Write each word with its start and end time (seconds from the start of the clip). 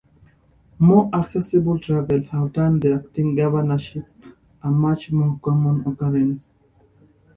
More 0.79 1.11
accessible 1.13 1.77
travel 1.77 2.23
have 2.31 2.53
turned 2.53 2.81
the 2.81 2.95
acting 2.95 3.35
governorship 3.35 4.07
a 4.63 4.71
much 4.71 5.11
more 5.11 5.39
common 5.43 5.85
occurrence. 5.85 6.55